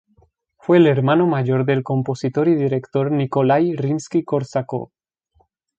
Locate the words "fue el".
0.57-0.87